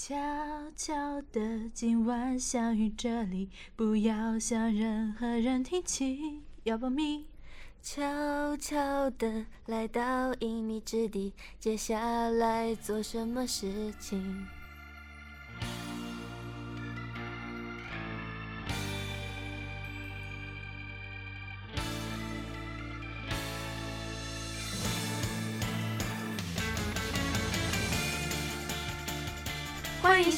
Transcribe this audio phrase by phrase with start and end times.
[0.00, 0.14] 悄
[0.76, 7.26] 悄的，今晚相遇这里，不要向任何人提起，要保密。
[7.82, 14.46] 悄悄的来到隐秘之地，接下来做什么事情？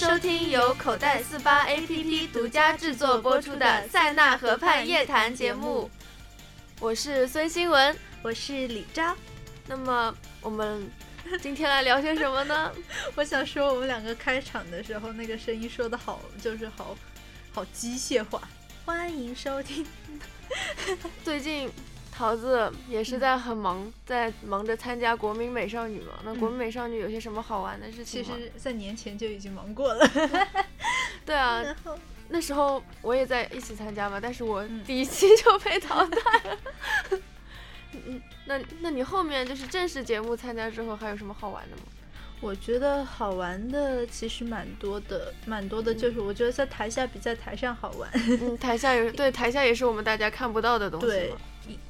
[0.01, 5.91] 收听由口袋四八 APP 独家制作播出的塞纳河畔夜谈节目，
[6.81, 9.15] 我是孙新文，我是李扎。
[9.67, 10.91] 那么我们
[11.43, 12.73] 今天来聊些什么呢？
[13.15, 16.97] 我想说，我们两个开场的时候那个声音说的好，就是好
[17.53, 18.41] 好机械化。
[18.87, 19.87] 欢迎收听。
[21.23, 21.71] 最近。
[22.20, 26.20] 桃子也是在很忙，在忙着参加国民美少女嘛。
[26.23, 30.06] 那国民美少女有些什么好玩的事情其实，在年前就已经忙过了。
[31.24, 31.65] 对啊，
[32.29, 36.59] 那时候我也在一起参加嘛，但是我第一期就被淘汰了。
[38.07, 41.84] 嗯，那那你后面就是正式节目参加之后，还有什么好玩的吗？
[42.43, 48.10] 我觉得好玩的其实蛮多的，蛮多的，就是我觉得在台下比在台上好玩。
[48.12, 51.07] 嗯，台下也对，台下也是我们大家看不到的东西。
[51.07, 51.34] 对。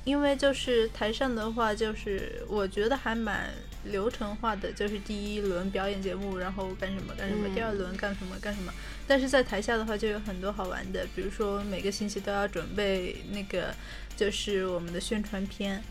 [0.04, 3.50] 因为就是台上的话，就是我觉得还蛮
[3.84, 8.72] 流程化的，就是第一轮表演节目，然后干什么干什么，第二轮干什么干什么。
[9.06, 13.74] 但是在台下的话，就有很多好玩的，比如说每个星期都要准备那个，
[14.16, 15.82] 就是我们的宣传片。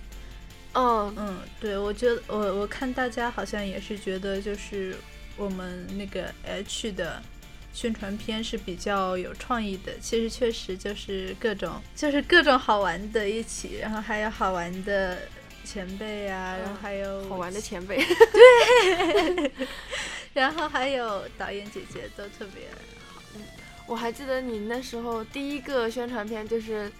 [0.73, 4.95] 哦嗯，对，我觉得我我看大家好像也是觉得，就是
[5.35, 7.21] 我们那个 H 的。
[7.79, 15.17] 宣传片是比较有创意的，其实确实就是各种就是各种好玩的一起，然后还有好玩的
[15.63, 19.67] 前辈啊，然后还有好玩的前辈， 对，
[20.35, 23.21] 然后还有导演姐姐都特别好。
[23.35, 23.41] 嗯，
[23.87, 26.91] 我还记得你那时候第一个宣传片就是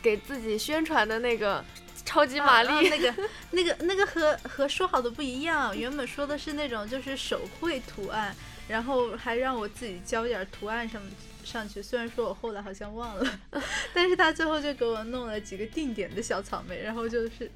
[0.00, 1.62] 给自己宣传的那个
[2.06, 3.14] 超级玛丽，那个
[3.52, 8.34] 那个那个和和说好的不一样，原本说的是那种就是手绘图案。
[8.68, 11.02] 然后还让我自己交点图案上
[11.44, 13.38] 上去，虽然说我后来好像忘了，
[13.92, 17.50] 但是他最后就给我弄了几个定点的小草莓，然后就是，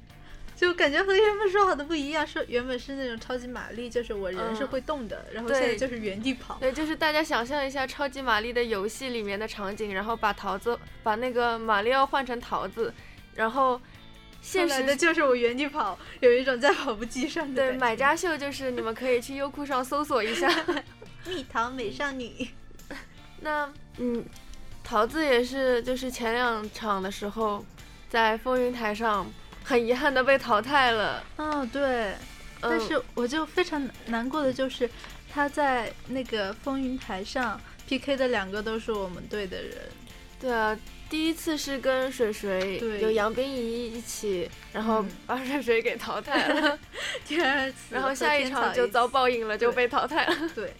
[0.55, 6.57] 就感觉和原本说好的不一样，说原本是那种超级玛丽，就是我人是会动的，然后现在就是原地跑。
[6.59, 12.93] 对，就是大家想象一下超级玛丽的游戏里面的场景，然后把桃子把那个马里奥换成桃子，
[13.33, 13.79] 然后
[14.41, 17.71] 现实的就是我原地跑，有一种在跑步机上的。
[17.71, 20.51] 对，买家秀就是你们可以去优酷上搜索一下。
[21.27, 22.49] 蜜桃美少女，
[23.41, 24.23] 那嗯，
[24.83, 27.65] 桃子也是，就是前两场的时候，
[28.09, 29.29] 在风云台上
[29.63, 31.23] 很遗憾的被淘汰了。
[31.35, 32.13] 哦，对，
[32.61, 34.89] 但是我就非常难过的就是，
[35.31, 39.77] 他在那个风云台上 PK 的两个都是我们队的人。
[40.39, 40.77] 对啊，
[41.09, 46.77] 第一次是跟水水有杨冰怡一起，然后把水水给淘汰了。
[47.27, 50.49] 第二次，然后下一场就遭报应了，就被淘汰了。
[50.53, 50.73] 对。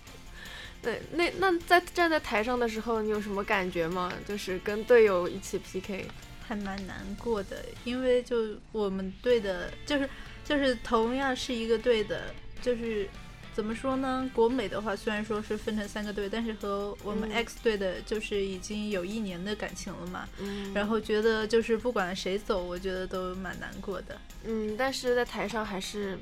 [0.88, 4.10] 对，那那在站在台上的时候，你有什么感觉吗？
[4.26, 6.08] 就是跟队友一起 PK，
[6.48, 10.10] 还蛮难过的，因为就我们队的，就是
[10.46, 13.06] 就是同样是一个队的，就是
[13.54, 14.32] 怎么说呢？
[14.34, 20.26] 国美的话虽然说是分成三个队，但是和我们 X 队的就是已经有一年的感情了嘛。
[20.40, 20.74] 嗯。
[20.74, 24.18] 然后觉得就是不管谁走，我觉得都蛮难过的。
[24.46, 26.18] 嗯，但是在台上还是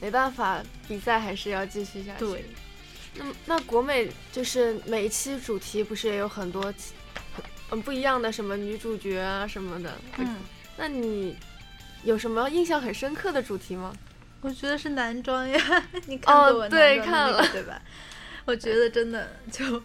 [0.00, 2.20] 没办法，比赛还是要继续下去。
[2.20, 2.44] 对。
[3.16, 6.72] 那那国美就是每一期主题不是也有很多
[7.68, 9.94] 很不一样的什么女主角啊什么的？
[10.18, 10.36] 嗯，
[10.76, 11.36] 那你
[12.02, 13.94] 有什么印象很深刻的主题吗？
[14.40, 15.58] 我觉得是男装呀，
[16.06, 17.80] 你看过我对看了对吧？
[18.44, 19.82] 我觉得真的就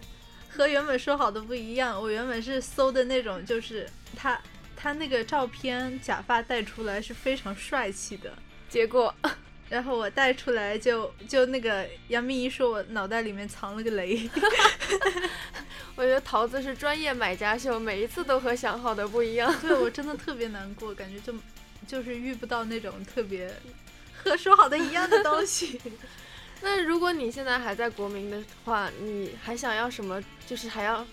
[0.49, 1.99] 和原本说好的不一样。
[2.01, 3.87] 我原本是搜的那种，就是
[4.17, 4.37] 他
[4.75, 8.33] 他那个照片假发戴出来是非常帅气的，
[8.67, 9.13] 结果。
[9.69, 14.27] 然后我带出来就就那个杨幂一说，我脑袋里面藏了个雷。
[15.95, 19.53] 我觉得桃子是专业买家秀，每一次都和想好的不一样。
[19.61, 21.33] 对我真的特别难过，感觉就
[21.85, 23.53] 就是遇不到那种特别
[24.23, 25.79] 和说好的一样的东西。
[26.61, 30.23] 那如果你现在还在国民的话，你还想要什么？
[30.47, 31.05] 就是还要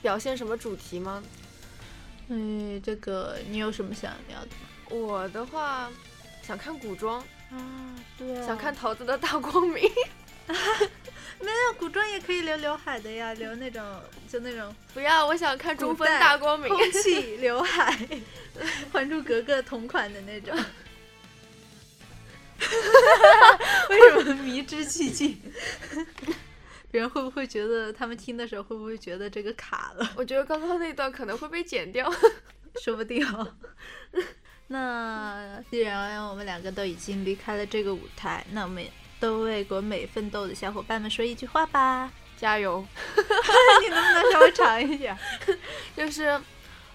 [0.00, 1.22] 表现什么主题吗？
[2.28, 4.68] 嗯，这个你有什么想要的吗？
[4.90, 5.90] 我的话
[6.42, 7.22] 想看古装。
[7.52, 9.90] 啊，对，想看桃子的大光明，
[11.40, 13.82] 没有古装也可以留刘海的呀，留那种
[14.28, 17.92] 就那种不要，我想看中分大光明，空气刘海，
[18.92, 20.56] 《还珠格格》同款的那种，
[23.90, 25.40] 为什么迷之寂静？
[26.90, 30.12] 别人会不会觉得他们听的时候会不会觉得这个卡了？
[30.14, 32.12] 我觉得刚刚那段可能会被剪掉，
[32.82, 33.26] 说不定。
[34.72, 38.84] 那既然我们两个都已经离开了这个舞台，那我们
[39.20, 42.84] 都为国美奋斗的小伙伴们说一句话吧， 加油！
[43.82, 45.16] 你能不能稍微长一点？
[45.96, 46.40] 就是，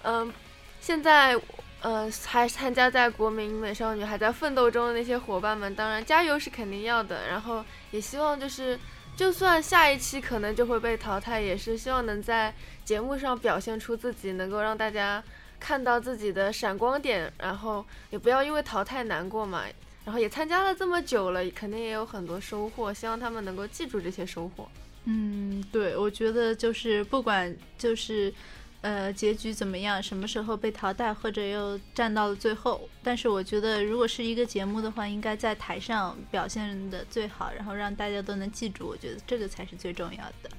[0.04, 0.34] 嗯，
[0.82, 1.40] 现在。
[1.80, 7.28] 呃，还参加在国民美少女还在奋斗中的那些伙伴们，当然加油是肯定要的。
[7.28, 8.78] 然后也希望就是，
[9.16, 12.52] 就算下一期可能就会被淘汰，也是希望能在
[12.84, 15.24] 节目上表现出自己，能够让大家
[15.60, 17.32] 看到自己的闪光点。
[17.38, 19.64] 然后也不要因为淘汰难过嘛。
[20.06, 24.68] 然后也参加了这么久了，肯定也有很多收获，希望他们能够记住这些收获。
[25.06, 28.34] 嗯，对，我觉得就是不管就是。
[28.82, 30.02] 呃，结局怎么样？
[30.02, 32.88] 什么时候被淘汰，或者又站到了最后？
[33.04, 38.88] 但是我觉得，如果是一个节目的话，应该在台上表现的最好，然后让大家都能记住。
[38.88, 40.50] 我觉得这个才是最重要的。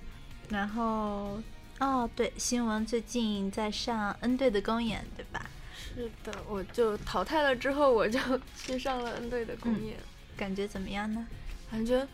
[0.49, 1.41] 然后，
[1.81, 5.47] 哦，对，新闻最近在上 N 队的公演，对吧？
[5.77, 8.19] 是的，我就淘汰了之后，我就
[8.57, 9.97] 去上了 N 队的公演，
[10.37, 11.27] 感觉怎么样呢？
[11.71, 12.07] 感觉，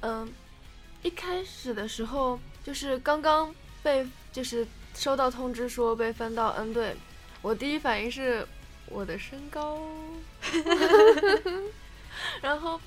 [0.00, 0.32] 嗯，
[1.02, 4.66] 一开始的时候就是刚刚被就是。
[4.94, 6.94] 收到通知说被分到 N 队，
[7.40, 8.46] 我第一反应是
[8.84, 9.80] 我的身高，
[12.42, 12.78] 然后，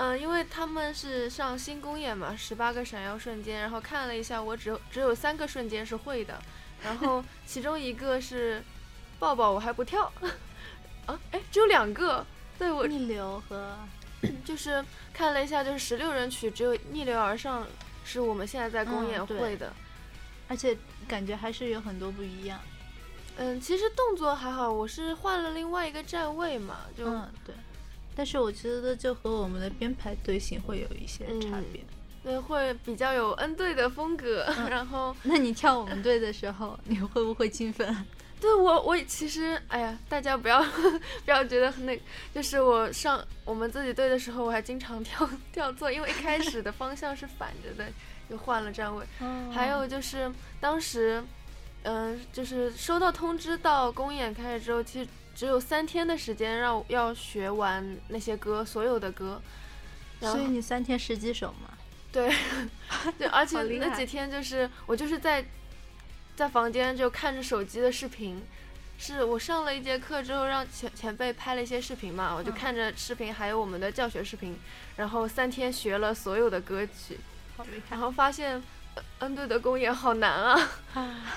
[0.00, 6.40] 嗯，因为他们是上新公演嘛，十八个闪耀瞬间，然后看了一下，我只只有三个瞬间是会的，
[6.84, 8.62] 然后 其中一个是
[9.18, 10.12] 抱抱，我还不跳，
[11.06, 12.24] 啊，哎，只有两个，
[12.58, 13.76] 对我逆流和，
[14.44, 17.66] 就是看了一下，就是十六人曲只有逆流而上
[18.04, 19.72] 是我们现在在公演会的，
[20.48, 20.76] 而且。
[21.06, 22.60] 感觉还是有很多不一样，
[23.36, 27.06] 嗯，其实动作还好，我是换了另外一个站位嘛，就
[27.46, 27.54] 对，
[28.18, 31.80] 但是我觉得就和我们的编排队形会有一些差别，
[32.24, 34.44] 对，会比较有 N 队的风格。
[34.68, 38.04] 然后，那你跳我们队的时候，你会不会兴奋？
[38.40, 40.60] 对我，我其实，哎呀，大家不要
[41.24, 41.96] 不要觉得那，
[42.34, 47.88] 就是我上我们自己队的时候，我还经常跳跳错，因为一开始的方向是反着的。
[48.28, 49.02] 就换了站位，
[49.50, 50.30] 还有就是
[50.60, 51.24] 当时，
[51.84, 59.40] 嗯，就是收到通知到公演开始之后，其实只有三天的时间让要学完那些歌，所有的歌。
[60.20, 61.78] 所以你三天十几首嘛？
[62.10, 62.28] 对，
[63.16, 65.46] 对，而且那几天就是我就是在
[66.34, 68.42] 在房间就看着手机的视频，
[68.98, 74.58] 是我上了一节课之后让前前辈拍了一些视频嘛，我就看着视频还有我们的教学视频，
[74.96, 77.16] 然后三天学了所有的歌曲。
[77.88, 78.60] 然后发现
[79.20, 80.70] ，N 队的公演好难啊，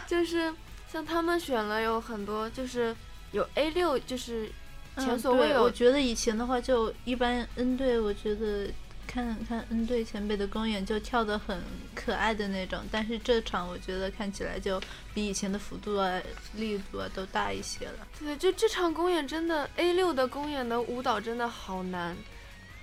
[0.08, 0.52] 就是
[0.92, 2.96] 像他们选了有很多，就是
[3.32, 4.50] 有 A 六，就是
[4.98, 5.64] 前所未有。
[5.64, 8.70] 我觉得以前的话就一般，N 队我觉得
[9.08, 11.62] 看看 N 队前辈的公演就跳的很
[11.96, 14.82] 可爱的那种，但是这场我觉得看起来就
[15.14, 16.22] 比以前的幅度啊、
[16.56, 18.08] 力度啊都大一些了。
[18.20, 22.16] 对，就这场公演真的 A 六的公演的舞蹈真的好难。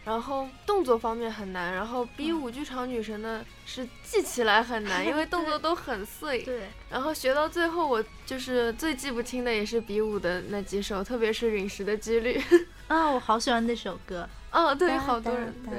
[0.09, 6.43] 然后动作方面很难，然后 B 五剧场女神呢是记起来很难，因为动作都很碎。
[6.45, 6.63] 对。
[6.89, 12.43] 然后学到最后，我就是最记不清的也是比武的那几首，特别是陨石的几率。
[12.89, 14.27] 啊，我好喜欢那首歌。
[14.51, 15.75] 哦，对，好多人对。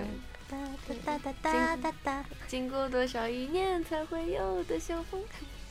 [0.47, 0.57] 哒
[1.03, 2.25] 哒哒哒哒哒。
[2.47, 5.19] 经过多少一年才会有的相逢？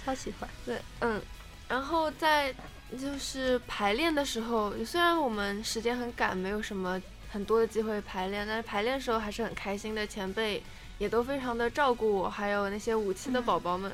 [0.04, 0.50] 超喜欢。
[0.66, 1.22] 对，嗯。
[1.68, 2.52] 然后在
[3.00, 7.00] 就是排练的时候，虽然我们时间很赶，没有什么。
[7.30, 10.06] 很多的机会排练，但是排练的时候还是很开心的。
[10.06, 10.62] 前辈
[10.98, 13.92] 也都非常的照顾我，还有那些武器的宝宝们，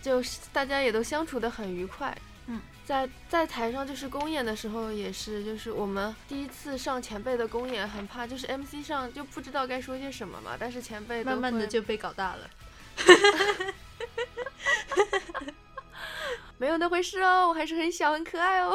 [0.00, 2.16] 就是大家也都相处的很愉快。
[2.46, 12.50] 嗯，在在台上就是公演的时候也是，就是我们第一次上前辈的公演，很怕就是 MC 上就不知道该说些什么嘛，但是前辈慢慢的就被搞大了。
[16.62, 18.72] 没有那回事哦，我还是很小很可爱哦。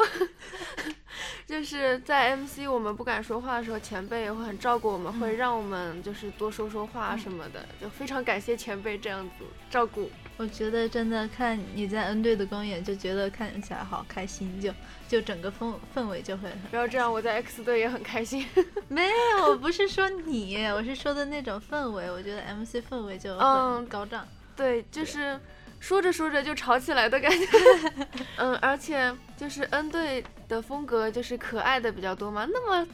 [1.48, 10.10] 就是在 MC 我们不敢说话的时候，前辈也会很照顾我们，会让我们就是多说说话什么的，就非常感谢前辈这样子照顾。
[10.36, 14.70] 我觉得真的看你在 N 队的公演，就觉得看起来好开心，就
[15.08, 16.58] 就整个氛氛围就会很。
[16.68, 18.46] 不要这样，我在 X 队也很开心。
[18.88, 24.28] 没有，我不是说你，我是说的那种氛围，我觉得 MC 氛围就很高涨。
[24.54, 25.40] 对，就是。
[25.80, 27.46] 说着说着就吵起来的感觉，
[28.36, 32.86] 嗯，而且就是 N 队的风格就是可爱的比较多嘛，那么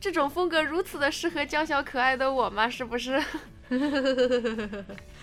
[0.00, 2.68] 这种风格如此的适合娇小可爱的我吗？
[2.70, 3.22] 是不是？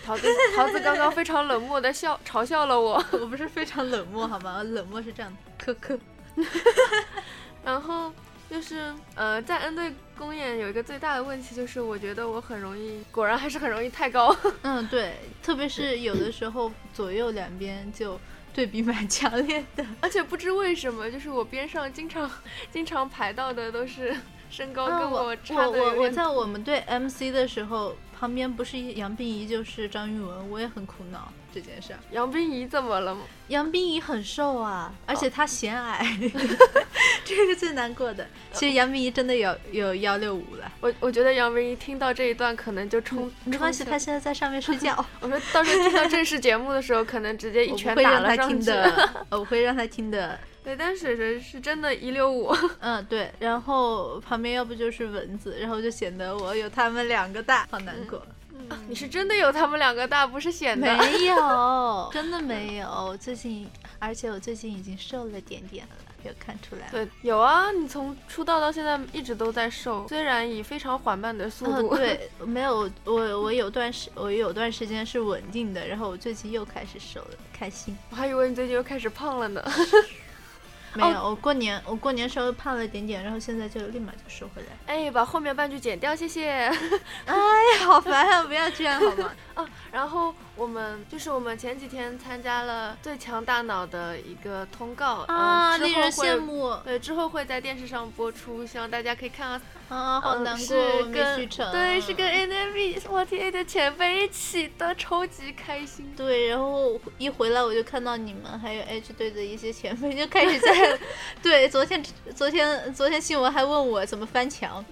[0.04, 4.62] 桃子桃子刚刚非常冷漠的笑嘲笑了我， 我不是非常冷漠好吗？
[4.62, 5.98] 冷漠是这样，的，呵呵。
[7.64, 8.12] 然后
[8.50, 14.34] 就是呃，在 N 队公演有一个最大的问题，就是我觉得我很容易，果然还是很容易太高。
[14.62, 18.20] 嗯，对，特别是有的时候左右两边就
[18.52, 22.30] 对比蛮强烈的，而且不知为什么，就是我边上经常
[22.70, 24.14] 经常排到的都是
[24.56, 31.32] 身高跟我差的我我我在我们队 MC 的时候，旁边不是杨冰怡就是张玉文，我也很苦恼。
[31.52, 33.16] 这件事，杨冰怡怎么了？
[33.48, 36.04] 杨冰怡很瘦啊，而且她显矮，
[37.24, 38.26] 这是最难过的。
[38.52, 40.70] 其实杨冰怡真的有有幺六五了。
[40.80, 45.04] 我我觉得杨冰怡听到这一段可能就冲，没关系，她现在在上面睡觉。
[45.20, 48.70] 我说到时候听到正式节目的时候，可能直接一拳打了上去。
[49.30, 50.38] 我会让她听的。
[50.64, 52.50] 对，但水水是真的一六五。
[52.80, 53.30] 嗯，对。
[53.38, 58.20] 然后旁边要不就是蚊子，然后就显得我有他们两个大，好难过。
[58.88, 60.96] 你是真的有他们两个大，不是显得？
[60.96, 63.14] 没 有，真的没有。
[63.20, 63.68] 最近，
[63.98, 66.88] 而且我最近已经瘦了点点了，有看出来？
[66.90, 67.70] 对，有啊。
[67.70, 71.94] 你从出道到现在一直都在瘦，虽然以非常缓慢的速度。
[71.94, 77.94] 对， 没有我，我有段时，我有段时间是稳定的，然后我最近又开始瘦了，开心。
[78.08, 79.62] 我还以为你最近又开始胖了呢。
[80.94, 84.68] 没有，我过年我过年稍微胖了一点点，然后现在就立马就瘦回来。
[84.86, 86.50] 哎，把后面半句剪掉，谢谢。
[87.26, 88.44] 哎呀，好烦啊！
[88.44, 89.30] 不要这样好吗？
[89.54, 96.74] 啊， 然后我们就是我们前几天参加了最强大脑的一个通告啊，令人羡慕。
[96.84, 99.60] 对，之后会在电视上播出，希望大家可以看啊。
[99.88, 100.76] 啊，好难过，
[101.12, 106.12] 跟对，是跟 NMB 我天的前辈一起的，超级开心。
[106.16, 110.98] 对，然后一回来我就看到你们还有 H 队的一些前辈就开始在，
[111.42, 112.02] 对，昨天
[112.34, 114.84] 昨天昨天新闻还问我怎么翻墙。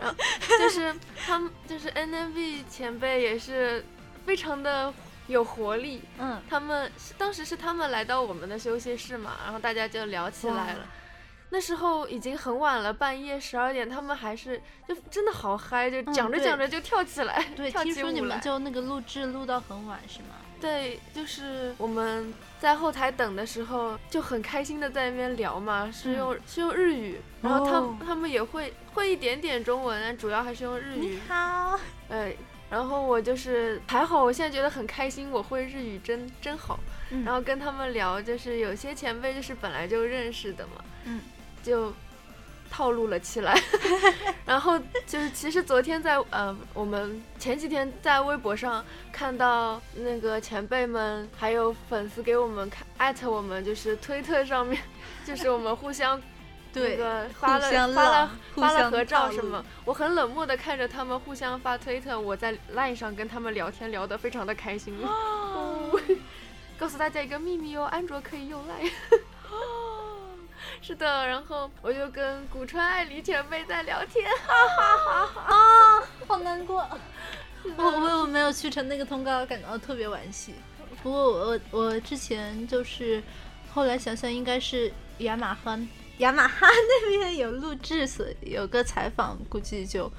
[0.00, 0.14] 然 后
[0.58, 0.94] 就是
[1.26, 3.84] 他们，就是 NMB 前辈也是
[4.24, 4.92] 非常的
[5.26, 6.02] 有活力。
[6.18, 10.86] 嗯，他们当时是他们来到我们的休息室嘛，然后大家就聊起来了。
[11.50, 20.36] 那时候已经很晚了，半夜十二点，他们还是就真的好嗨，就讲着讲着就跳起来，对，听说你们就那个录制录到很晚是吗？
[20.60, 31.00] 对，就是我们在后台等的时候就很开心的在那边聊嘛，是用是用日语，然后他他们也会会一点点中文，主要还是用日语。
[31.00, 31.78] 你好，
[32.08, 32.32] 呃，
[32.68, 36.78] 然后我就是还好，我现在觉得很开心，我会日语真真好。
[37.24, 41.22] 然后跟他们聊，就是有些前辈就是本来就认识的嘛，嗯，
[41.62, 41.92] 就。
[42.70, 43.58] 套路了起来，
[44.44, 54.82] 然后就是其实昨天在呃，我们前几天在微博上看到那个前辈们还有粉丝给我们看艾特我们，就是推特上面，
[55.24, 56.20] 就是我们互相
[56.74, 65.98] 那个发了发了发了合照什么，我很冷漠的看着他们互相发推特，我在 LINE 上跟他们聊天聊得非常的开心，哦
[66.78, 68.92] 告诉大家一个秘密哦，安卓可以用 LINE。
[70.80, 76.88] 是的，然后我就跟古川爱梨前辈在聊天，哈哈哈哈啊，好难过。
[77.76, 80.54] 我为我没有去成那个通告，感到特别惋惜。
[81.02, 83.22] 不过我我之前就是，
[83.72, 85.78] 后来想想应该是雅马哈，
[86.18, 86.66] 雅马哈
[87.02, 90.10] 那边有录制，所以有个采访，估计就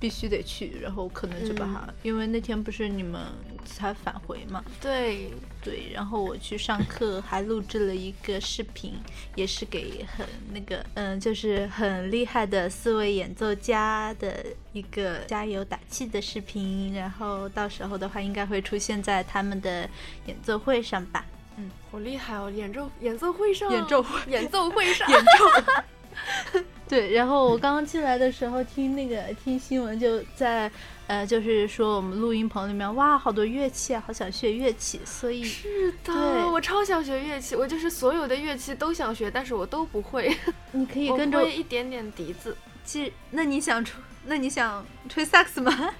[0.00, 3.20] 必须得去，然后可能就把它，因为那天不是你们。
[3.62, 4.64] 才返回嘛？
[4.80, 5.30] 对
[5.62, 8.94] 对，然后我去上课，还录制了一个视频，
[9.36, 16.94] 也是给很那个，嗯，就是很厉害的四位演奏家的一个加油打气的视频。
[16.94, 19.88] 然后到时候的话，应该会出现在他们的
[20.26, 21.24] 演奏会上吧？
[21.56, 22.50] 嗯，好厉害哦！
[22.50, 25.82] 演奏演奏会上，演奏 演奏会上， 演奏。
[26.88, 30.70] 对，然后我刚刚进来的时候听那个听新闻，就在。
[31.06, 40.32] 呃，就是说我们录音棚里面，哇，好多乐器啊，好想学乐器，所以是的，我超想学乐器，我就是所有的乐器都想学，但是我都不会。
[40.70, 45.90] 你可以跟着一点点笛子，其那你想吹，那你想吹萨克斯吗？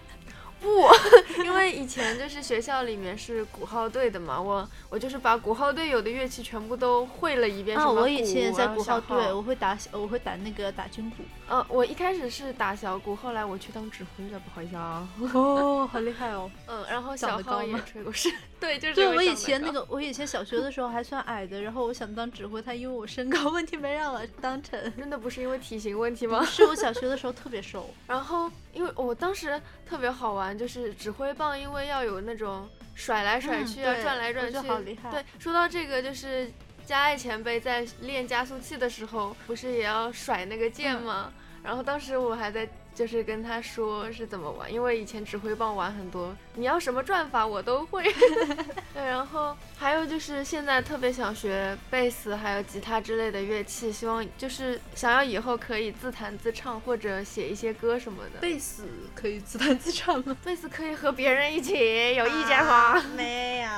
[0.60, 0.88] 不，
[1.42, 7.76] 因为以前就是学校里面是鼓号队的嘛，我我就是把鼓号队有的乐器全部都会了一遍。
[7.76, 11.16] 啊，我以前在鼓号队，我会打我会打那个打军鼓。
[11.50, 15.08] 呃，我一开始是打小鼓，后来我去当指挥了，不好意思啊。
[15.34, 16.48] 哦，好厉害哦。
[16.68, 18.32] 嗯，然后小号也吹过，是。
[18.60, 18.94] 对，就是。
[18.94, 24.80] 对，我以前那个，我以前小学的时候还算矮的，然后我想当指挥，他因为我身高问题没让我当成。
[24.96, 26.44] 真的不是因为体型问题吗？
[26.44, 35.10] 是我小学的时候特别瘦，然后因为我当时特别好玩，就是指挥棒，因为要有那种甩来甩去啊，转来转去，好厉害。
[35.10, 36.48] 对，说到这个，就是
[36.90, 41.32] 加爱前辈在练加速器的时候，不是也要甩那个键吗？
[41.62, 48.02] 然后当时我还在就是跟他说是怎么玩，因为以前指挥棒玩很多，你要什么转法我都会。
[48.92, 58.40] 对，然后还有就是现在特别想学贝斯，还有吉他之类的乐器，希望就是想要以后可以自弹自唱或者写一些歌什么的。
[58.40, 60.36] 贝斯可以自弹自唱吗？
[60.44, 63.00] 贝斯可以和别人一起，有意见吗？
[63.16, 63.70] 没有。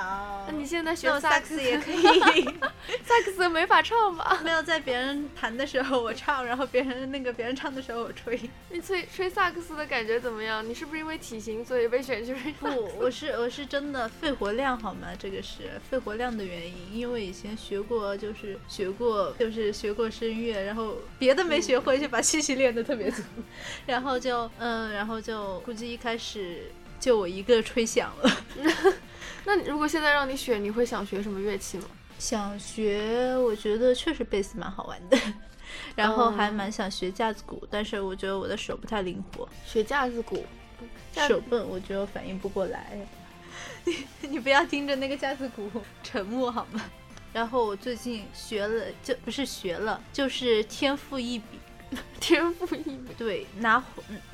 [0.47, 2.45] 那你现在学萨克斯也可以，
[3.05, 4.41] 萨克斯没法唱吧？
[4.43, 8.41] 没有，在别人弹的时候我唱，然后别人那个别人唱的时候我吹。
[8.71, 9.07] 你吹。
[9.14, 10.67] 吹萨克斯的感觉怎么样？
[10.67, 12.35] 你是不是因为体型所以被选去？
[12.75, 15.09] 不，我是我是真的肺活量好吗？
[15.19, 23.23] 这个是肺活量的原因，因为以前学过，就是学过，就是学过声乐，然后别的没学会，就把气息练得特别足，
[23.87, 28.31] 然后就嗯，然后就估计一开始就我一个吹响了。
[29.45, 31.85] 那如果现在让你选，你会想学什么乐器吗？
[32.19, 35.19] 想学，我觉得确实贝斯蛮好玩的。
[35.97, 39.49] 然后还蛮想学架子鼓，但是我觉得我的手不太灵活。
[39.64, 40.45] 学架子鼓，
[41.14, 42.96] 手笨，我觉得我反应不过来。
[43.84, 45.70] 你你不要盯着那个架子鼓
[46.02, 46.82] 沉默好吗？
[47.32, 51.58] 然后我最近学了，就不是学了，就是天赋异禀。
[52.20, 53.82] 天赋异禀，对，拿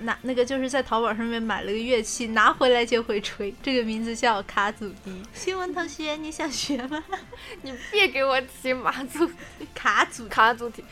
[0.01, 3.53] 拿那个就是在淘宝上面买了个乐器，拿回来就会吹。
[3.63, 5.23] 这个名字叫卡祖笛。
[5.33, 7.03] 新闻同学，你想学吗？
[7.63, 9.31] 你别给我提马祖
[9.75, 10.85] 卡祖卡祖笛，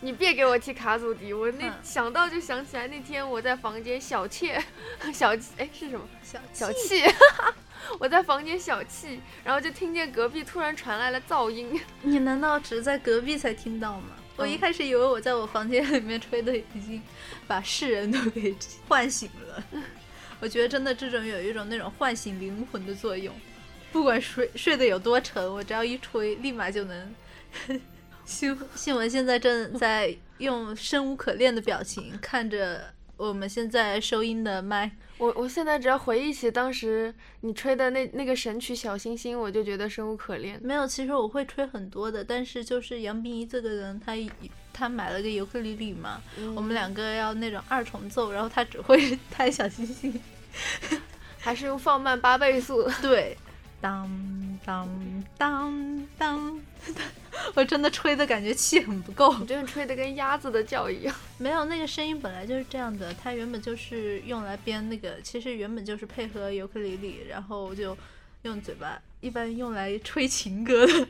[0.00, 1.32] 你别给我提卡祖笛。
[1.32, 4.62] 我那想到就想起来那天我在房间小妾
[5.12, 7.04] 小哎是什么小小气，
[7.98, 11.78] 我在房间小气，然后就听见隔壁突然传来了噪音。
[12.02, 14.16] 你难道只在隔壁才听到吗？
[14.40, 17.00] 我一开始以为我在我房间里面吹的已经
[17.46, 18.54] 把世人都给
[18.88, 19.64] 唤醒了，
[20.40, 23.34] 我觉得真的这种有一种那种唤醒灵魂的作用，
[23.92, 27.14] 不管睡睡得有多沉，我只要一吹，立马就能。
[28.24, 32.92] 新新闻现在正在用生无可恋的表情看着。
[33.20, 40.58] 我们现在收音的麦，我我现在只要回忆起当时你吹的那那个神曲《小星星》，我就觉得生无可恋。
[40.64, 44.14] 没有，其实我会吹很多的，但是就是杨冰怡这个人，他
[44.72, 46.22] 他买了个尤克里里嘛，
[46.56, 50.18] 我们两个要那种二重奏，然后他只会 弹小星星，
[51.38, 52.90] 还是用放慢八倍速。
[53.02, 53.36] 对。
[53.80, 54.88] 当当
[55.38, 56.60] 当当，
[57.54, 61.14] 我真的吹的感觉气很不够，真的吹的跟鸭子的叫一样。
[61.38, 67.96] 没有，那个声音本来就是这样的，它原本就是用来编那个，其实原本就是配合尤克里里，然后就
[68.42, 71.08] 用嘴巴，一般用来吹情歌的。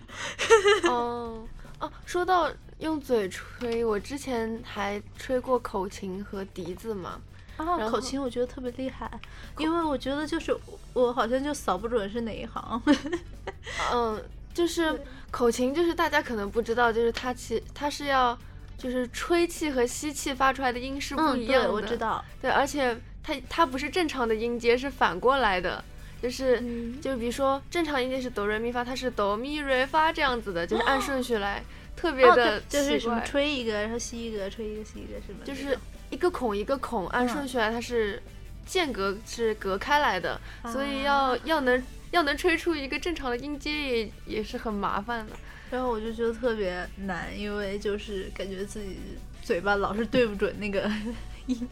[0.89, 1.47] 哦
[1.81, 7.21] 哦，说到用嘴吹，我之前还吹过口琴和笛子嘛。
[7.67, 9.11] 啊，口琴我觉得特别厉害，
[9.59, 10.57] 因为我觉得就是
[10.93, 12.83] 我好像就扫不准是哪一行。
[13.93, 18.37] 嗯，就是口琴，就是大家可能不知道，就是它其它是要
[18.77, 21.73] 就是吹气和吸气发出来的音是不一样的。
[21.73, 22.25] 我知道。
[22.41, 25.83] 对，而且它它不是正常的音阶，是反过来的，
[26.23, 26.61] 就是
[27.01, 31.63] 就比如说正常音阶是哆瑞咪发，它是哆咪瑞发这样子的，就是按顺序来，
[31.97, 35.41] 特别的就是什么吹一个，然后吸一个，吹一个吸一个，是吗？
[35.45, 35.79] 就是。
[36.11, 38.23] 一个孔一个孔，按顺序来，它是
[38.67, 40.41] 间隔是隔开来的，
[40.73, 45.33] 所以要要能要能吹出一个正常的音阶也也是很麻烦的。
[45.71, 48.97] 然后我就觉得特别难，因为就是感觉自己
[49.43, 50.91] 嘴巴老是对不准那个
[51.47, 51.69] 音。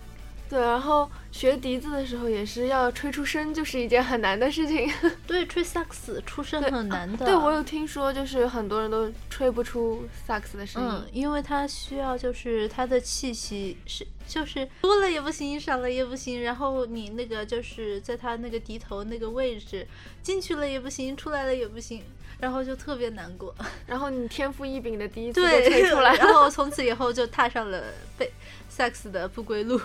[0.48, 4.90] 对，然后学笛子的时候也是要吹出声，就是一件很难的事情。
[5.26, 7.26] 对，吹萨克斯出声很难的。
[7.26, 19.87] 对，我有听说，就是很多人都吹不出萨克斯的声音，因为它需要就是它的气息是就是多了也不行，少了也不行，然后你那个就是在它那个笛头那个位置
[20.22, 22.02] 进去了也不行，出来了也不行，
[22.40, 23.54] 然后就特别难过。
[23.87, 27.82] 然后你天赋异禀的第一次吹出来，然后从此以后就踏上了
[28.16, 28.30] 被
[28.70, 29.78] 萨克斯的不归路。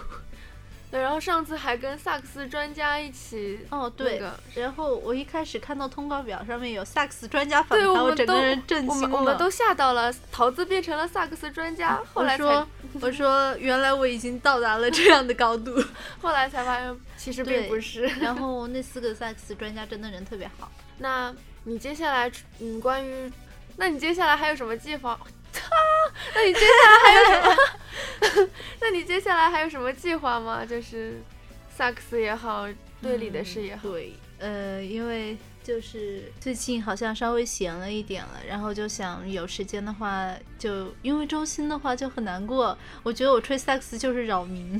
[0.93, 4.21] 对，然后上次还跟萨克斯专家一起哦，对，
[4.53, 11.99] 然后我一开始看到通告表上面有萨克斯专家访谈，我整个人震惊了，我们都吓到了，桃子变成了萨克斯专家。
[12.13, 12.67] 后来说，
[13.01, 15.83] 我说原来我已经到达了这样的高度，
[16.21, 18.03] 后来才发现其实并不是。
[18.21, 20.71] 然 后那四个萨克斯专家真的人特别好。
[20.99, 23.31] 那你接下来嗯，关于，
[23.77, 25.19] 那你接下来还有什么计划？
[25.61, 28.49] 啊 那你接下来还有什么？
[28.81, 30.65] 那你接下来还有什么计划吗？
[30.65, 31.21] 就是
[31.75, 32.67] 萨克斯也好，
[33.01, 33.89] 队里的事也好。
[33.89, 35.37] 对，呃，因为。
[35.63, 42.77] 就是最近好像稍微闲了一点了，然后就想有时间的话，就因为中心的话就很难过。
[43.01, 44.77] 我觉得我吹萨克斯就是扰民。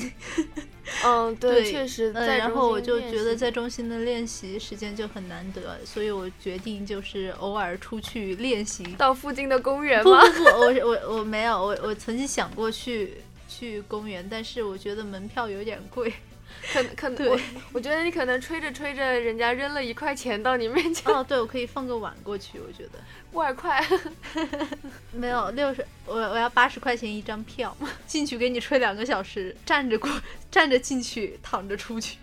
[1.06, 2.12] 嗯，对，确实。
[2.14, 8.84] 嗯，然后我就觉得在中心的练习时间就很难得，所以我决定就是偶尔出去练习。
[8.98, 10.22] 到附近的公园吗？
[10.22, 13.18] 不不不，我我我没有，我我曾经想过去。
[13.46, 16.12] 去公园，但是我觉得门票有点贵。
[16.72, 17.40] 可能可能我
[17.74, 21.14] 我觉得你可能吹着吹着，人家扔了一块钱到你面前。
[21.14, 22.58] 哦，对，我可以放个碗过去。
[22.60, 23.00] 我觉得
[23.34, 23.86] 外快
[25.12, 27.76] 没有六十，我我要八十块钱一张票，
[28.08, 30.10] 进去给你吹两个小时，站着过
[30.50, 32.18] 站着进去，躺着出去。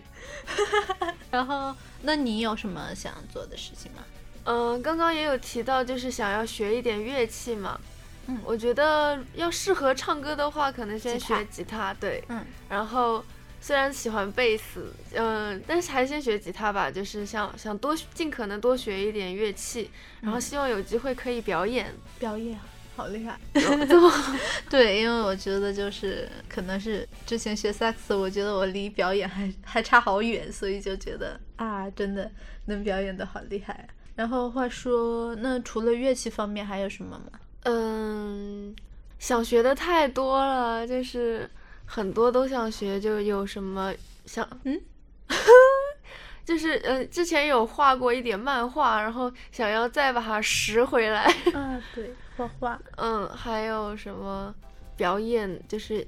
[1.30, 4.02] 然后，那你有什么想做的事情吗？
[4.44, 7.78] 嗯，刚刚也有提到，就是想要学一点乐器嘛。
[8.26, 11.92] 嗯，我觉得要适合唱歌的话，可能先学吉他。
[11.94, 13.22] 对，嗯，然后。
[13.60, 19.90] 虽然喜欢贝斯，嗯，但是还先学吉他吧，就是想想多尽可能多学一点乐器，
[20.22, 21.94] 然后希望有机会可以表演。
[22.18, 22.58] 表演，
[22.96, 23.38] 好厉害！
[24.70, 32.30] 对，因为我觉得就是可能是之前学萨克斯，我觉得我离表演还还差好远，所以就觉得啊，真的
[32.64, 33.86] 能表演的好厉害。
[34.16, 37.38] 然后话说，那除了乐器方面还有什么吗？
[37.64, 38.74] 嗯，
[39.18, 41.48] 想学的太多了，就是。
[41.92, 43.92] 很多都想学，就有什么
[44.24, 44.80] 想嗯，
[46.46, 51.24] 就是呃，之前有画过一点漫画，然后想要再把它拾回来。
[51.52, 52.80] 啊，对，画画。
[52.96, 54.54] 嗯，还有什么
[54.96, 56.06] 表演，就是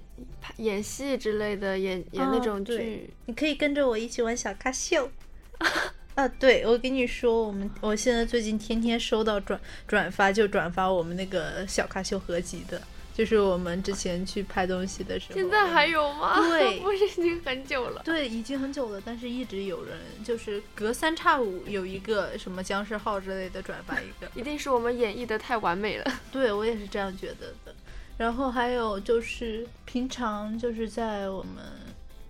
[0.58, 3.10] 演戏之类的，演演那种剧。
[3.26, 5.10] 你可以跟着我一起玩小咖秀。
[6.14, 12.80] 啊，对，我跟你说，我们我现在最近天天收到转转发，就转发我们那个小咖秀合集的。
[13.14, 16.40] 就是我们之前去拍东西的时候，现在还有吗？
[16.48, 18.02] 对， 不是已经很久了。
[18.04, 26.04] 对，已经很久了，但是一直有人就是隔三差五有一个什么僵尸号之类的转发一个，一定是我们演绎的太完美了。
[26.30, 27.74] 对我也是这样觉得的。
[28.18, 31.64] 然后还有就是平常就是在我们。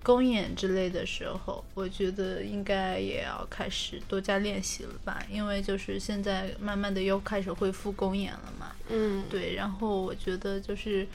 [0.02, 8.72] 公演之类的时候，我觉得应该也要开始多加练习了吧，因为就是现在慢慢的又开始恢复公演了嘛。
[8.88, 11.06] 嗯，对，然后我觉得就是，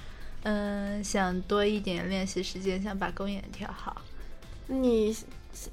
[0.43, 4.01] 嗯，想多一点练习时间，想把公演跳好。
[4.67, 5.15] 你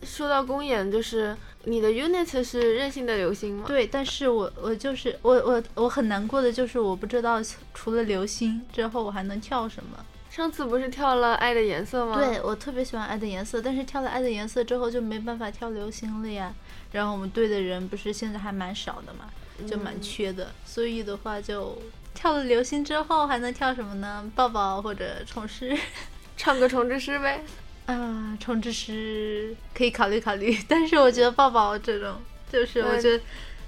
[0.03, 3.65] 说到公演，就是你的 unit 是任性的流星吗？
[3.67, 7.41] 对，但是我我就是我我我很难过的就是我不知道
[7.73, 10.05] 除了流星之后我还能跳什么。
[10.35, 12.17] 上次不是跳了《爱的颜色》吗？
[12.19, 16.53] 对，我特别喜欢《爱的颜色》，但是跳了《爱的颜色》之后就没办法跳流星了呀。
[16.91, 19.31] 然后我们队的人不是现在还蛮少的嘛，
[19.65, 20.51] 就蛮缺的。
[20.65, 21.81] 所以的话，就
[22.15, 24.29] 跳了流星之后还能跳什么呢？
[24.35, 25.79] 抱抱或者虫师，
[26.37, 27.41] 唱个虫之诗呗。
[27.87, 32.21] 啊，虫之诗可以考虑考虑，但是我觉得抱抱这种，
[32.51, 33.23] 就是我觉得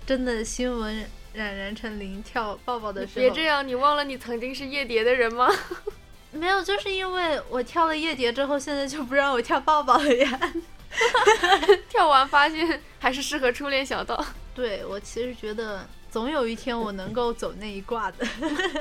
[0.04, 0.96] 真的新闻
[1.32, 5.48] 冉冉成林跳抱抱的时候，别这样，你忘了你曾经是夜蝶的人吗？
[6.36, 10.52] 没有，就是因为我跳了夜蝶之后，现在就不让我跳抱抱了呀。
[11.88, 14.24] 跳完发现还是适合初恋小道。
[14.54, 18.26] 对我其实觉得总有一天我能够走那一挂的。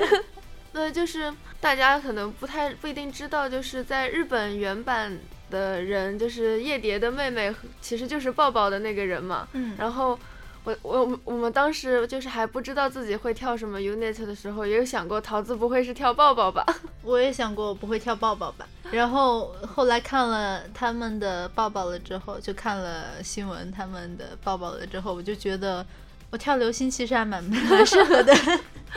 [0.71, 5.17] 对，就是大家可能不太不一定知道，就是在日本原版
[5.49, 9.47] 的人，就是夜蝶的妹妹，其实就是抱抱的那个人嘛。
[9.53, 10.19] 嗯，然后。
[10.65, 16.65] 我我我们当时就是还不知道自己会跳什么 unit 的时候，也有想过桃子不会是跳抱抱吧？
[17.03, 18.67] 我也想过我不会跳抱抱吧。
[18.91, 25.85] 然后后来看了他们的抱抱了之后，就看了新闻他们的抱抱了之后，我就觉得
[26.31, 28.33] 我跳流星其实还蛮 蛮适合的。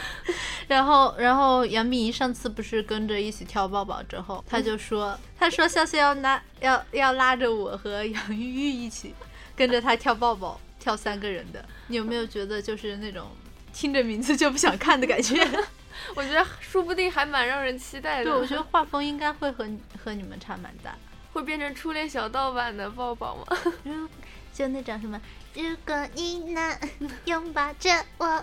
[0.69, 9.15] 然后然后杨幂上次不是跟着一起跳抱抱之后，他就说他说下次要拉要要拉着我和杨钰玉一起
[9.55, 10.59] 跟着他跳抱抱。
[10.89, 13.27] 跳三个人的，你有没有觉得就是那种
[13.75, 15.35] 听着名字就不想看的感觉？
[16.17, 18.25] 我觉得说不定还蛮让人期待的。
[18.25, 19.69] 对，我觉得 画风应该会和
[20.03, 20.97] 和你们差蛮大，
[21.35, 23.45] 会变成初恋小盗版的抱抱吗？
[24.55, 25.21] 就那种什么，
[25.55, 26.79] 如果你能
[27.27, 28.43] 拥抱着我。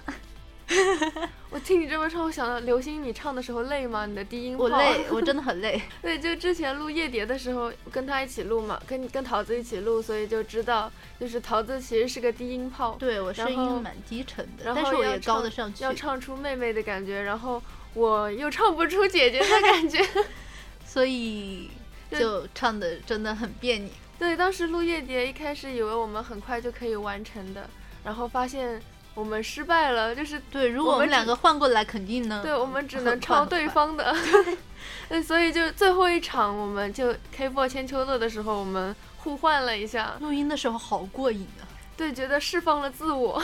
[1.51, 4.06] 我听你这么唱，我想到刘星，你唱的时候累吗？
[4.06, 5.82] 你的低音我累，我真的很累。
[6.01, 12.95] 对，就之前录夜蝶的时候，跟他一起录嘛，跟跟桃子一起录，所以就知道，就是桃子其实是个低音炮。
[12.99, 15.84] 对我声音蛮低沉的，但是我也高得上去。
[15.84, 17.62] 要唱出妹妹的感觉，然后
[17.93, 19.99] 我又唱不出姐姐的感觉，
[20.86, 21.69] 所以
[22.12, 23.89] 就唱的真的很别扭。
[24.17, 27.69] 对，当时录夜蝶，一开始以为我们很快就可以完成的，
[28.04, 28.82] 然后发现。
[29.15, 30.67] 我们失败了，就是对。
[30.67, 32.41] 如果我们两个换过来，肯定呢。
[32.43, 34.15] 对，我们只能抄对方的。
[35.10, 40.15] 对，所以就最后一场，我们就 K4 千秋乐的时候，我们互换了一下。
[40.19, 41.63] 录音的时候好过瘾啊！
[41.95, 43.41] 对，觉得释放了自我。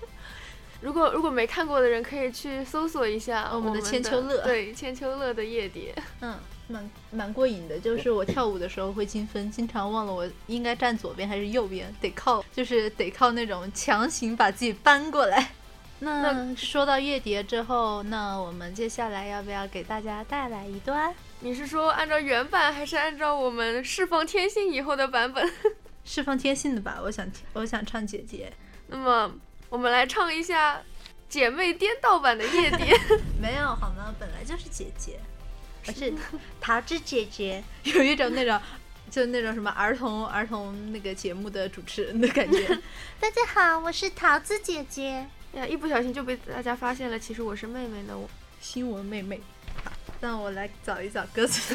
[0.82, 4.42] 如果如果没看过的人，可以去搜索一下我们的千秋乐。
[4.42, 5.94] 对，千秋乐的夜蝶。
[6.20, 6.36] 嗯。
[6.68, 15.50] 蛮蛮过瘾的，就是我跳舞的时候会精分，经常忘了我应该站左边还是右边，得靠就是得靠那种强行把自己搬过来。
[16.00, 21.12] 那说到夜蝶之后，那我们接下来要不要给大家带来一段？
[21.40, 25.50] 你是说按照原版，还是按照我们释放天性以后的版本？
[26.04, 28.52] 释放天性的吧，我想听，我想唱姐姐。
[28.86, 29.30] 那么
[29.68, 30.80] 我们来唱一下
[31.28, 32.96] 姐妹颠倒版的夜蝶。
[33.40, 34.14] 没有好吗？
[34.20, 35.18] 本来就是姐姐，
[35.88, 36.12] 我是
[36.60, 38.60] 桃子姐姐，有一种那种
[39.10, 42.78] 就那种什么儿童儿童那个节目的主持人的感觉。
[43.18, 45.26] 大家好，我是桃子姐姐。
[45.54, 48.28] 呀，一不小心就被大家发现了，其实我是妹妹呢，我
[48.60, 49.40] 新闻妹妹。
[49.82, 51.74] 好，让我来找一找歌词。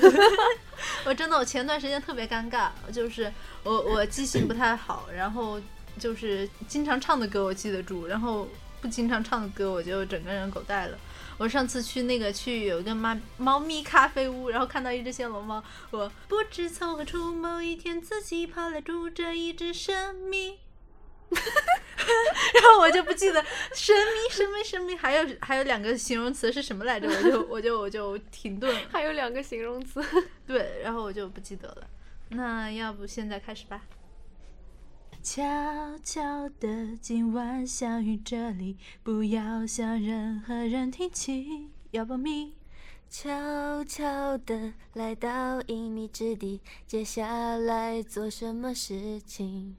[1.06, 5.60] 我真的，我前段时间特别尴尬，就是我我记性不太好，然后
[5.98, 8.48] 就是经常唱的歌我记得住，然后
[8.80, 11.00] 不经常唱的歌我就整个人狗带了。
[11.44, 20.60] 我上次去那个去有一个猫猫咪咖啡屋，然后看到一只暹罗猫，我不知从何处某一天自己跑来住着一只神秘。
[21.34, 27.10] 然后我就不记得神秘神秘神秘，还有还有两个形容词是什么来着？
[27.10, 28.74] 我就我就我就停顿。
[28.90, 30.02] 还有两个形容词，
[30.48, 31.88] 对，然后我就不记得了。
[32.30, 33.82] 那要不现在开始吧。
[35.24, 42.56] 悄悄的，今晚相遇这里，不要向任何人提起，要保密。
[43.10, 49.78] 悄悄的来到隐秘之地，接下来做什么事情？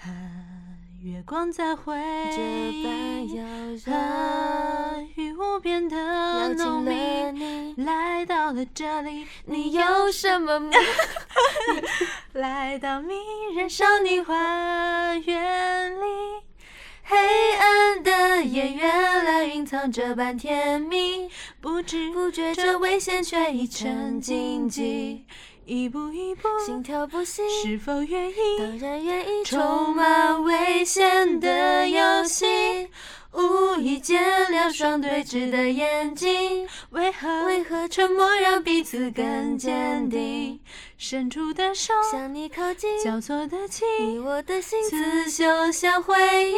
[0.00, 1.94] 啊，月光在回
[2.36, 3.38] 忆，
[3.84, 10.78] 和雨雾变得浓密，来到了这里，你有什么目的？
[12.40, 13.14] 来到迷
[13.54, 16.04] 人少女花园里，
[17.04, 17.16] 黑
[17.54, 21.30] 暗的夜原来蕴藏着般甜蜜，
[21.60, 25.24] 不知不觉这危险却已成禁忌。
[25.66, 28.34] 一步一步，心跳不息，是否愿意？
[28.56, 29.44] 当然愿意。
[29.44, 32.88] 充满危险的游戏，
[33.32, 40.60] 无意间两双对峙的眼睛，为何为何沉默让彼此更坚定？
[40.96, 46.14] 伸出的手向你靠近，交错的情，你我的心刺绣像回
[46.48, 46.56] 忆，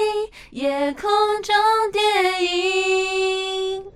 [0.51, 1.11] 夜空
[1.43, 1.55] 中
[1.91, 3.91] 电影。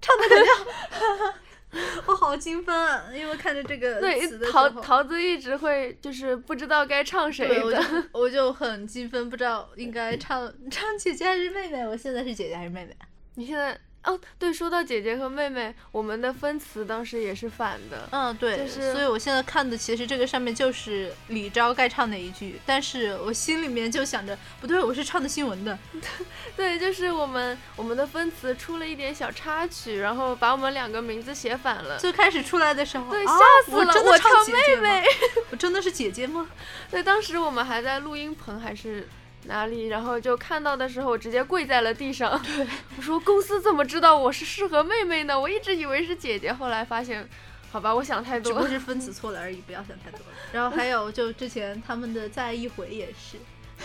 [0.00, 1.34] 唱的怎么样？
[2.06, 11.86] 我好兴奋，啊，因为看着这个对桃桃子一直会就是不知道该唱谁的，我就我就很兴奋，不知道应该唱唱姐姐还是妹妹。
[11.86, 12.96] 我现在是姐姐还是妹妹？
[13.34, 13.78] 你现在？
[14.06, 18.08] 哦，对，说到姐姐和妹妹，我们的分词当时也是反的。
[18.12, 25.76] 嗯，对，就是，所以我现在看的其实这个上面就是李昭该唱哪一句，但是我心里面就想着，不对，我是唱的新闻的。
[26.56, 31.98] 对，就是我们我们的分词出了一点小插曲，然后把我们两个名字写反了。
[31.98, 33.32] 最开始出来的时候，对，吓
[33.66, 35.04] 死了，我唱妹妹，
[35.50, 36.48] 我真的是姐姐吗？
[36.90, 39.08] 对，当时我们还在录音棚，还是。
[39.44, 39.86] 哪里？
[39.86, 42.38] 然后就看到的时候，我直接跪在了地上。
[42.42, 45.38] 对，我说公司怎么知道我是适合妹妹呢？
[45.38, 47.28] 我一直以为是姐姐，后来发现，
[47.70, 50.20] 好吧，我想太多，只不过是分词错了而已，不要想太多。
[50.52, 53.38] 然后还有，就之前他们的再爱一回也是。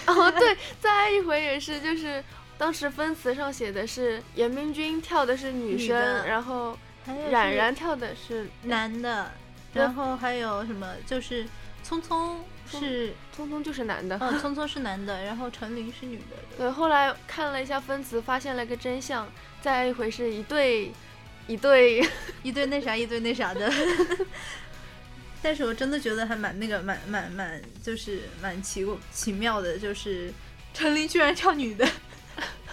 [0.08, 2.24] 哦，对，再爱一回也是，就是
[2.58, 6.78] 当时分词上写的是严明君跳的是女生，然后
[7.30, 9.32] 冉冉跳的是男的，
[9.74, 11.46] 然后还有什么就是
[11.86, 12.38] 匆匆。
[12.79, 16.38] 是聪聪就是男的，嗯，聪聪是男的，然后陈琳是女的。
[16.57, 19.27] 对，后来看了一下分词，发现了个真相，
[19.62, 20.91] 再一回是一对，
[21.47, 22.07] 一对，
[22.43, 23.71] 一对那啥，一对那啥的。
[25.43, 30.31] 但是我真的觉得还蛮那个，蛮蛮蛮，就是蛮奇奇妙的，就是
[30.73, 31.88] 陈琳居然跳女的。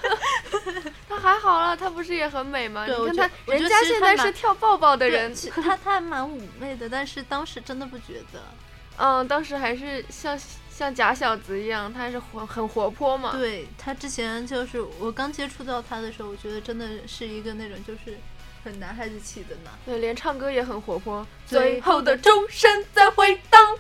[1.09, 2.87] 她还好了，她不是也很美吗？
[2.87, 8.41] 你看她，人家现在是跳抱抱的人，她她还蛮妩媚的，但是当时真的不觉得。
[8.99, 10.39] 嗯，当时还是像
[10.71, 13.33] 像假小子一样，他还是活很活泼嘛。
[13.33, 18.19] 对他之前就是我刚接触到他的时候，我觉得真的是一个那种就是
[18.65, 19.71] 很男孩子气的呢。
[19.87, 21.27] 对，连唱歌也很活泼。
[21.47, 23.61] 最后的钟声在回荡。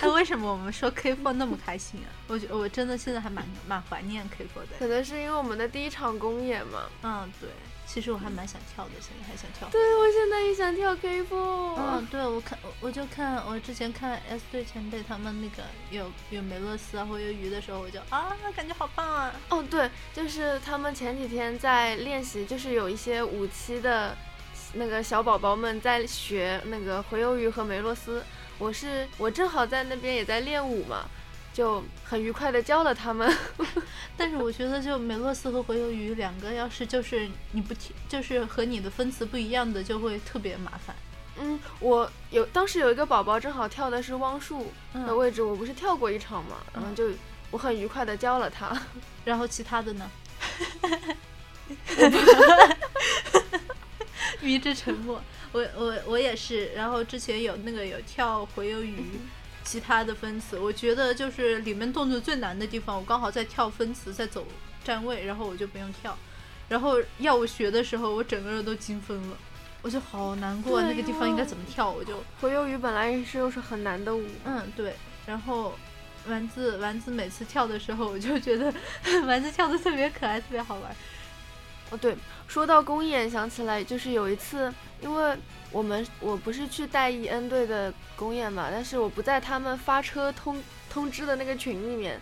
[0.00, 2.08] 哎，为什么我们说 K4 那么开心啊？
[2.28, 4.76] 我觉我真的现在还蛮蛮怀念 K4 的。
[4.78, 6.84] 可能是因为我们的第一场公演嘛。
[7.02, 7.48] 嗯，对。
[7.92, 9.68] 其实我还蛮想跳的，现在还想跳。
[9.68, 11.74] 对，我现在也想跳 K4。
[11.76, 19.34] 嗯，对，我看我就看我之前看 S 队前辈他们那个有有梅洛斯啊或有鱼的时候，我就啊感觉好棒啊。
[19.48, 24.16] 哦，对，就是他们前几天在练习，就是有一些五期的
[24.74, 28.22] 那个小宝宝们在学那个回游鱼和梅洛斯。
[28.56, 31.06] 我是我正好在那边也在练舞嘛。
[31.52, 33.32] 就很愉快的教了他们，
[34.18, 40.96] 但是我觉得就美洛斯和回游鱼两个，要是就是你不听，就是和你的分词不一样的，就会特别麻烦。
[41.38, 47.08] 嗯，我有当时有一个宝宝正好跳的是汪树的位置，我不是跳过一场嘛，然后就
[47.52, 48.76] 我很愉快的教了他，
[49.24, 50.10] 然后其他的呢？
[54.40, 55.22] 迷之沉默。
[55.52, 59.04] 我我我也是，然后之前有那个有跳回游鱼，
[59.62, 64.46] 其他的分词，我觉得就是里面动作最难的地方，我刚好在跳分词，在走
[64.84, 66.16] 站位，然后我就不用跳。
[66.68, 69.36] 然后要我学的时候，我整个人都精分了，
[69.82, 74.94] 我就好难过，那个地方应该怎么跳，我就回游鱼本来是又是很难的舞，嗯对，
[75.26, 75.74] 然后
[76.28, 78.72] 丸子丸子每次跳的时候，我就觉得
[79.26, 80.94] 丸子跳的特别可爱，特别好玩。
[81.90, 82.16] 哦对，
[82.48, 85.36] 说到公演，想起来就是有一次，因为
[85.70, 92.20] 我们我不是去带 E N 队的公演嘛，但是我不在他们发车通通知的那个群里面，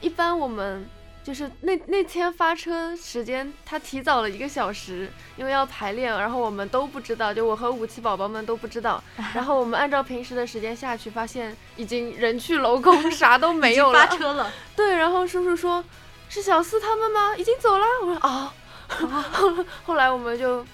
[0.00, 0.88] 一般我们。
[1.26, 9.02] 就是那那天发车时间，他提早了一个小时，因为要排练，然后我们都不知道，就我和武器宝宝们都不知道。
[9.34, 14.06] 然后我们按照平时的时间下去，发现已经人去楼空，啥都 没有了。
[14.06, 14.52] 发车了。
[14.76, 15.84] 对，然后叔叔说
[16.30, 17.36] ：“是小四他们吗？
[17.36, 18.54] 已经走了。”我说：“啊。”
[19.84, 20.64] 后来我们就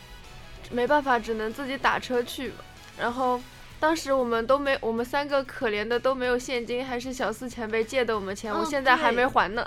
[0.71, 2.53] 没办法，只能自己打车去。
[2.99, 3.41] 然后
[3.81, 9.67] 当时我们都没，我们三个可怜的都没有现金，还是小四前辈借的我们钱，我现在还没还呢。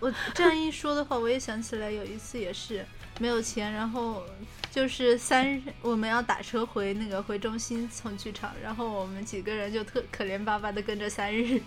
[0.00, 2.84] 我这样一说的话，我也想起来有一次也是
[3.20, 4.22] 没有钱，然后
[4.70, 11.60] 就是三日我们要打车回那个回中心从剧场，然后我们几个人就特可怜巴巴的跟着三日，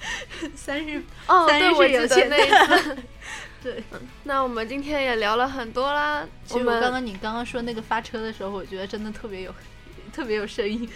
[0.54, 2.96] 三十哦，三日是有钱那一次，
[3.62, 3.82] 对。
[4.24, 6.26] 那我们今天也聊了很多啦。
[6.44, 9.54] 其实我刚刚你刚刚说那个发车的时候，我觉得真的特别有
[10.12, 10.88] 特别有深意。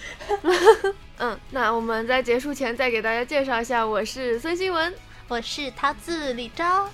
[1.18, 4.92] 嗯，那我们在结束前再给大家介绍一下，我是孙新文。
[5.28, 6.90] 我是桃子李昭。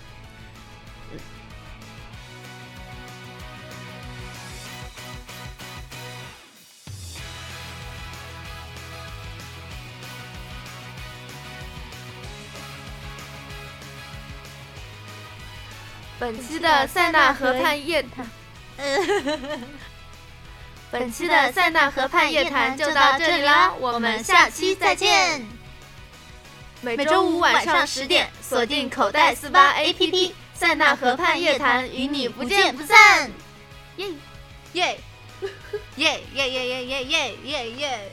[16.19, 18.29] 本期的塞纳河畔夜谈，
[20.91, 25.47] 本期的塞纳河畔夜谈就到这里啦，我们下期再见。
[26.81, 33.31] 每周五晚上十点，锁定口袋四八 APP，塞纳河畔夜谈与你不见不散。
[33.97, 34.07] 耶
[34.75, 34.99] 耶
[35.97, 37.41] 耶耶耶耶耶耶耶耶！
[37.45, 38.11] 耶耶耶耶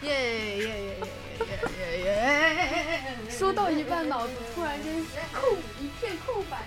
[0.00, 1.01] 耶耶耶！
[3.28, 4.94] 说到一半，脑子突然间
[5.32, 6.58] 空一片空白。